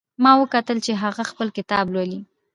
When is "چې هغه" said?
0.85-1.23